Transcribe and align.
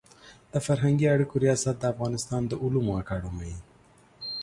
د 0.51 0.53
فرهنګي 0.65 1.05
اړیکو 1.13 1.35
ریاست 1.43 1.75
د 1.79 1.83
افغانستان 1.93 2.41
د 2.47 2.53
علومو 2.63 2.91
اکاډمي 3.01 3.53